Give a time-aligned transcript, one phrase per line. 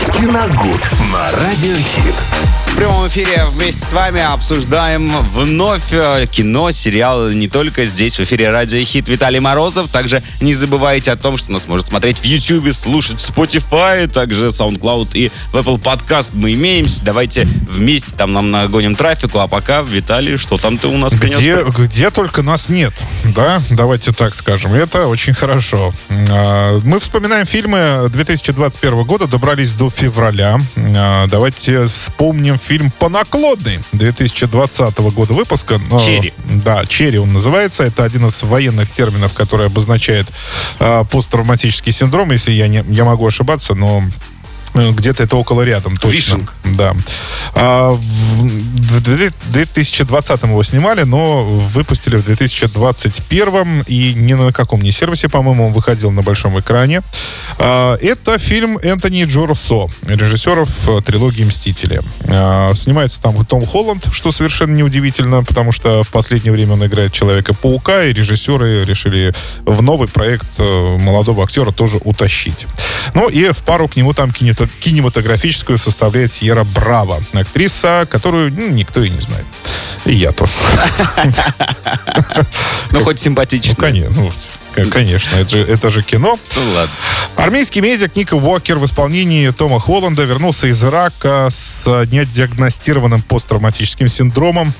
[0.00, 2.14] Киногуд на Радиохит.
[2.66, 8.22] В прямом эфире вместе с вами обсуждаем вновь э, кино, сериалы не только здесь, в
[8.22, 9.88] эфире Радио Хит Виталий Морозов.
[9.88, 14.46] Также не забывайте о том, что нас можно смотреть в YouTube, слушать в Spotify, также
[14.46, 17.02] SoundCloud и в Apple Podcast мы имеемся.
[17.02, 21.38] Давайте вместе там нам нагоним трафику, а пока, Виталий, что там ты у нас принес?
[21.38, 22.92] Где, где только нас нет,
[23.24, 24.72] да, давайте так скажем.
[24.74, 25.92] Это очень хорошо.
[26.30, 30.60] А, Мы вспоминаем фильмы 2021 года, добрались до февраля.
[30.76, 35.80] А, Давайте вспомним фильм «По наклонной» 2020 года выпуска.
[36.04, 36.32] «Черри».
[36.44, 37.84] Да, «Черри» он называется.
[37.84, 40.26] Это один из военных терминов, который обозначает
[40.78, 44.02] а, посттравматический синдром, если я, не, я могу ошибаться, но
[44.92, 46.16] где-то это около рядом точно.
[46.16, 46.52] Вишенка.
[46.64, 46.94] Да.
[47.54, 49.00] А, в, в
[49.52, 55.72] 2020 его снимали, но выпустили в 2021 и ни на каком не сервисе, по-моему, он
[55.72, 57.02] выходил на большом экране.
[57.58, 62.00] А, это фильм Энтони Джо Руссо, режиссеров э, трилогии «Мстители».
[62.26, 67.12] А, снимается там Том Холланд, что совершенно неудивительно, потому что в последнее время он играет
[67.12, 69.34] Человека-паука, и режиссеры решили
[69.64, 72.66] в новый проект э, молодого актера тоже утащить.
[73.14, 74.32] Ну и в пару к нему там
[74.80, 79.44] кинематографическую составляет Сьерра Браво, актриса, которую ну, никто и не знает.
[80.04, 80.52] И я тоже.
[82.90, 83.74] Ну, хоть симпатично.
[83.76, 84.32] Ну, конечно,
[84.76, 86.38] ну, конечно, это же, это же кино.
[86.56, 86.94] Ну, ладно.
[87.36, 94.72] Армейский медик Ника Уокер в исполнении Тома Холланда вернулся из Ирака с недиагностированным посттравматическим синдромом.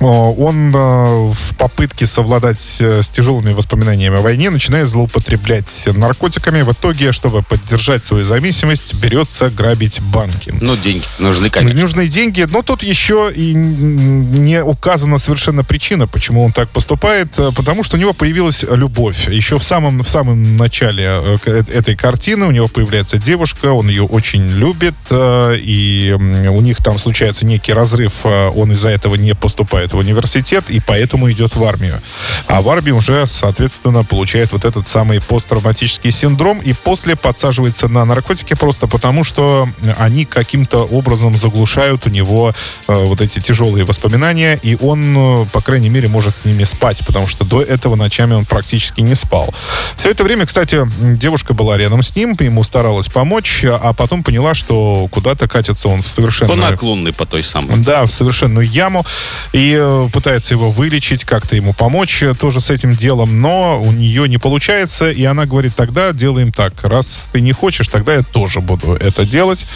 [0.00, 6.62] Он э, в попытке совладать э, с тяжелыми воспоминаниями о войне начинает злоупотреблять наркотиками.
[6.62, 10.52] В итоге, чтобы поддержать свою зависимость, берется грабить банки.
[10.60, 11.80] Ну, деньги нужны, конечно.
[11.80, 17.50] Нужны деньги, но тут еще и не указана совершенно причина, почему он так поступает, э,
[17.54, 19.28] потому что у него появилась любовь.
[19.28, 24.46] Еще в самом, в самом начале этой картины у него появляется девушка, он ее очень
[24.48, 30.64] любит, и у них там случается некий разрыв, он из-за этого не поступает в университет,
[30.68, 32.00] и поэтому идет в армию.
[32.46, 38.04] А в армии уже, соответственно, получает вот этот самый посттравматический синдром, и после подсаживается на
[38.04, 39.68] наркотики просто потому, что
[39.98, 42.54] они каким-то образом заглушают у него
[42.88, 47.02] э, вот эти тяжелые воспоминания, и он, э, по крайней мере, может с ними спать,
[47.06, 49.54] потому что до этого ночами он практически не спал.
[49.96, 54.54] Все это время, кстати, девушка была рядом с ним, ему старалась помочь, а потом поняла,
[54.54, 56.54] что куда-то катится он в По совершенно...
[56.54, 57.78] наклонной, по той самой.
[57.78, 59.04] Да, в совершенную яму.
[59.52, 59.73] И
[60.12, 64.38] пытается его вылечить, как-то ему помочь э, тоже с этим делом, но у нее не
[64.38, 66.72] получается, и она говорит, тогда делаем так.
[66.82, 69.66] Раз ты не хочешь, тогда я тоже буду это делать,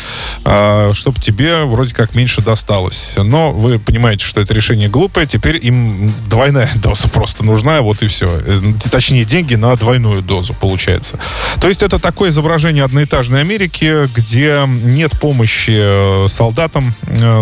[0.41, 3.10] чтобы тебе вроде как меньше досталось.
[3.16, 8.08] Но вы понимаете, что это решение глупое, теперь им двойная доза просто нужна, вот и
[8.08, 8.41] все.
[8.44, 8.60] Э,
[8.91, 11.19] Точнее, деньги на двойную дозу получается.
[11.60, 16.94] То есть это такое изображение одноэтажной Америки, где нет помощи э, солдатам,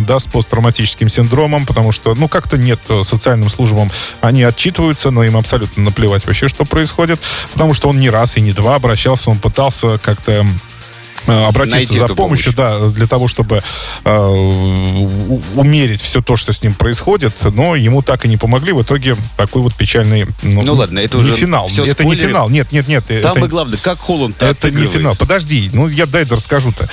[0.06, 3.90] да, с посттравматическим синдромом, потому что, ну, как-то нет э, социальным службам.
[4.20, 7.18] Они отчитываются, но им абсолютно наплевать вообще, что происходит,
[7.52, 10.46] потому что он не раз и не два обращался, он пытался как-то
[11.26, 13.62] обратиться Найти за помощью, да, для того, чтобы
[14.04, 14.10] э,
[15.54, 18.72] умерить все то, что с ним происходит, но ему так и не помогли.
[18.72, 20.26] В итоге такой вот печальный...
[20.42, 21.68] Ну ладно, это не уже финал.
[21.68, 22.28] всё это не спойлеры.
[22.28, 22.48] финал.
[22.50, 23.04] Нет, нет, нет.
[23.04, 25.16] Самое это- главное, как Холланд это не финал.
[25.16, 26.88] Подожди, ну я дай расскажу-то.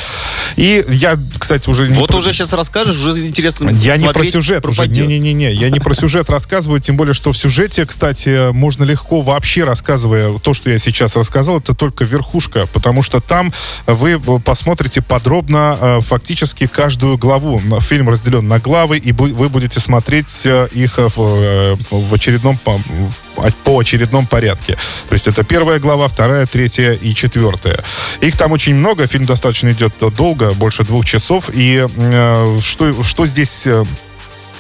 [0.56, 1.88] И я, кстати, уже...
[1.88, 4.78] не Вот про- уже сейчас расскажешь, уже интересно я не про сюжет уже.
[4.84, 5.08] пропадет.
[5.08, 9.64] Не-не-не, я не про сюжет рассказываю, тем более, что в сюжете, кстати, можно легко вообще
[9.64, 13.54] рассказывая то, что я сейчас рассказал, это только верхушка, потому что там
[13.86, 17.62] вы посмотрите подробно э, фактически каждую главу.
[17.82, 22.58] Фильм разделен на главы, и вы будете смотреть э, их э, в, э, в очередном
[22.58, 24.78] по- очередном порядке.
[25.10, 27.84] То есть это первая глава, вторая, третья и четвертая.
[28.22, 31.50] Их там очень много, фильм достаточно идет долго, больше двух часов.
[31.54, 33.84] И э, что, что здесь э,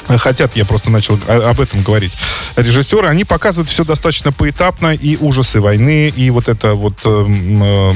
[0.08, 2.18] хотят, я просто начал об этом говорить.
[2.56, 7.94] Режиссеры, они показывают все достаточно поэтапно, и ужасы войны, и вот это вот эм, э,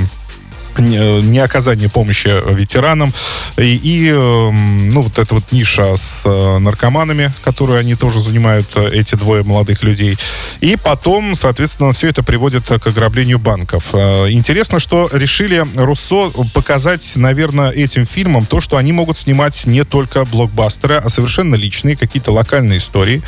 [0.80, 3.14] не оказание помощи ветеранам.
[3.58, 8.68] И, и, эм, ну вот эта вот ниша с э, наркоманами, которую они тоже занимают
[8.76, 10.18] э, эти двое молодых людей.
[10.62, 13.90] И потом соответственно все это приводит к ограблению банков.
[13.94, 19.84] Э, интересно что решили Руссо показать наверное этим фильмом то что они могут снимать не
[19.84, 23.22] только блокбастеры а совершенно личные какие-то локальные истории.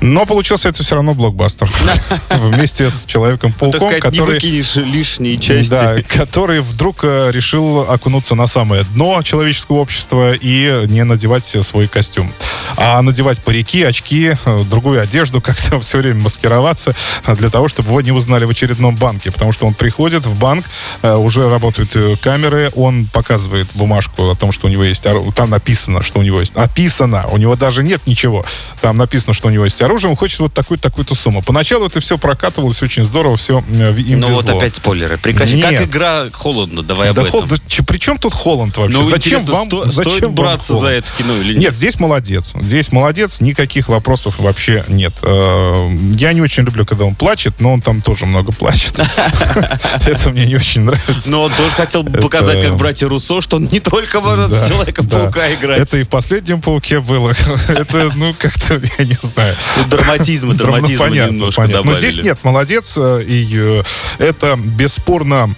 [0.00, 1.70] Но получился это все равно блокбастер.
[2.30, 6.02] Вместе с Человеком-пауком который лишние части.
[6.08, 11.88] который вдруг вдруг э, решил окунуться на самое дно человеческого общества и не надевать свой
[11.88, 12.32] костюм.
[12.76, 16.94] А надевать парики, очки, э, другую одежду, как-то все время маскироваться
[17.26, 19.30] э, для того, чтобы его не узнали в очередном банке.
[19.30, 20.64] Потому что он приходит в банк,
[21.02, 25.32] уже работают камеры, он показывает бумажку о том, что у него есть оружие.
[25.32, 26.54] Там написано, что у него есть.
[26.54, 27.26] Написано!
[27.30, 28.44] У него даже нет ничего.
[28.80, 31.42] Там написано, что у него есть оружие, он хочет вот такую-такую-то сумму.
[31.42, 34.42] Поначалу это все прокатывалось очень здорово, все им Ну везло.
[34.42, 35.18] вот опять спойлеры.
[35.18, 35.54] Прекрати.
[35.54, 35.78] Нет.
[35.78, 37.32] Как игра холодно, давай об Да, этом.
[37.40, 37.56] Хол- да
[37.86, 38.96] при чем тут Холланд вообще?
[38.98, 40.96] Ну, зачем вам, сто- зачем стоит вам браться за Холланд?
[40.98, 41.62] это кино или нет?
[41.62, 42.52] Нет, здесь молодец.
[42.60, 45.12] Здесь молодец, никаких вопросов вообще нет.
[45.22, 48.94] Э, Я не очень люблю, когда он плачет, но он там тоже много плачет.
[50.06, 51.30] Это мне не очень нравится.
[51.30, 54.68] Но он тоже хотел бы показать, как братья Руссо, что он не только может Да,
[54.68, 55.80] Человека-паука играть.
[55.82, 57.30] Это и в последнем пауке было.
[57.68, 59.54] Это, ну, как-то, я не знаю.
[59.88, 61.82] Драматизма, Драма- драматизма немножко понятно.
[61.84, 62.10] Но добавили.
[62.10, 62.94] здесь нет, молодец.
[62.96, 63.82] э, И э,
[64.18, 65.50] это бесспорно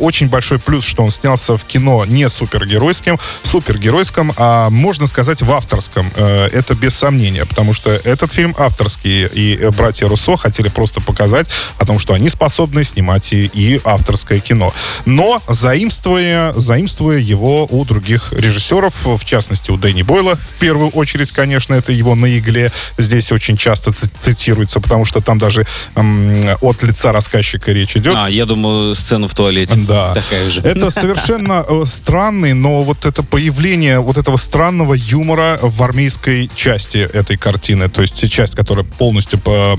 [0.00, 5.52] очень большой плюс, что он снялся в кино не супергеройским, супергеройском, а можно сказать в
[5.52, 6.10] авторском.
[6.16, 9.26] Э, Это без сомнения, потому что этот фильм авторский.
[9.26, 11.48] И э, братья Руссо хотели просто показать
[11.78, 14.72] о том, что они способны снимать и, и авторское кино.
[15.04, 21.32] Но заимствуя, заимствуя его у других режиссеров, в частности у Дэнни Бойла, в первую очередь,
[21.32, 23.92] конечно, это его на игле здесь очень часто
[24.24, 25.66] цитируется, потому что там даже
[25.96, 28.14] м, от лица рассказчика речь идет.
[28.16, 29.74] А, я думаю, сцена в туалете.
[29.76, 30.14] Да.
[30.14, 30.60] Такая же.
[30.60, 36.98] Это совершенно э, странный, но вот это появление вот этого странного юмора в армейской части
[36.98, 39.78] этой картины, то есть часть, которая полностью по-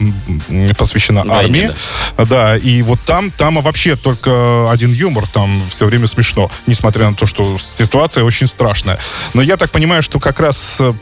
[0.77, 1.71] посвящена армии.
[2.17, 7.15] Да, и вот там, там вообще только один юмор, там все время смешно, несмотря на
[7.15, 8.99] то, что ситуация очень страшная.
[9.33, 10.93] Но я так понимаю, что как раз э,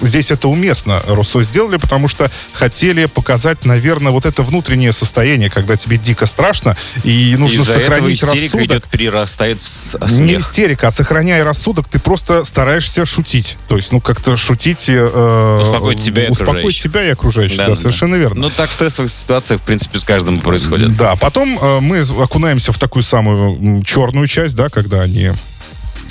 [0.00, 5.76] здесь это уместно Руссо сделали, потому что хотели показать, наверное, вот это внутреннее состояние, когда
[5.76, 8.64] тебе дико страшно, и нужно этого сохранить истерика рассудок.
[8.64, 10.40] идет, перерастает в с- Не смех.
[10.42, 13.56] истерика, а сохраняя рассудок, ты просто стараешься шутить.
[13.66, 14.84] То есть, ну, как-то шутить...
[14.90, 16.82] э, Успокоить себя и Успокоить окружающих.
[16.82, 18.42] себя и окружающих, да, Да, да, совершенно верно.
[18.42, 20.94] Ну, так в стрессовых ситуациях, в принципе, с каждым происходит.
[20.98, 25.30] Да, потом э, мы окунаемся в такую самую черную часть, да, когда они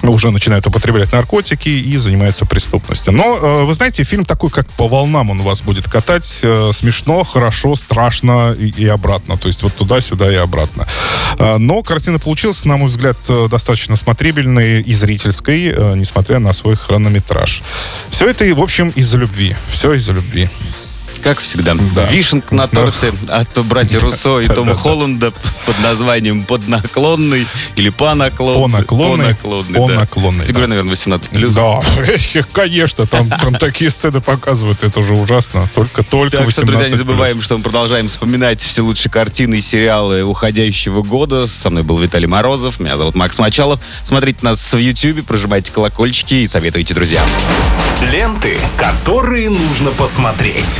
[0.03, 3.13] уже начинают употреблять наркотики и занимаются преступностью.
[3.13, 6.39] Но, э, вы знаете, фильм такой, как по волнам он вас будет катать.
[6.43, 9.37] э, смешно, хорошо, страшно и, и обратно.
[9.37, 10.87] То есть вот туда-сюда и обратно.
[11.37, 13.17] Э, но картина получилась, на мой взгляд,
[13.49, 17.63] достаточно смотрибельной и зрительской, несмотря на свой хронометраж.
[18.09, 19.55] Все это, в общем, из-за любви.
[19.71, 20.49] Все из-за любви.
[21.23, 21.75] Как всегда.
[21.95, 22.05] Да.
[22.05, 24.81] Вишенка на торте от братья Руссо и Да, Тома да, да.
[24.81, 25.33] Холланда
[25.65, 28.85] под названием «Поднаклонный» или «По-наклонный».
[28.85, 30.69] «По-наклонный», «По-наклонный», Категория, да.
[30.69, 31.49] наверное, 18+.
[31.53, 35.67] Да, конечно, там, там такие сцены показывают, это уже ужасно.
[35.75, 39.55] Только, только Так что, 18 друзья, не забываем, что мы продолжаем вспоминать все лучшие картины
[39.55, 41.47] и сериалы уходящего года.
[41.47, 43.79] Со мной был Виталий Морозов, меня зовут Макс Мачалов.
[44.03, 47.25] Смотрите нас в YouTube, прожимайте колокольчики и советуйте друзьям.
[48.11, 50.79] Ленты, которые нужно посмотреть.